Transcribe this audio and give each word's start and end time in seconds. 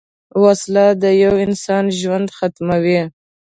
وسله 0.43 0.85
د 1.01 1.03
یوه 1.23 1.37
انسان 1.47 1.85
ژوند 1.99 2.27
ختموي 2.37 3.01